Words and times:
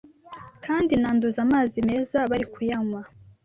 Kandi 0.65 0.91
nanduza 1.01 1.39
amazi 1.45 1.77
meza 1.89 2.17
barikuyanywa 2.29 3.01